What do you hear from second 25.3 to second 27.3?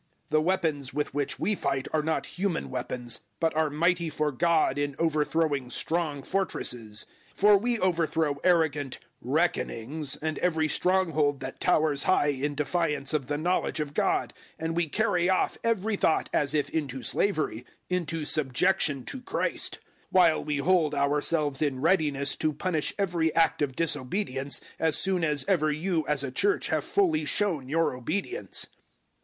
ever you as a Church have fully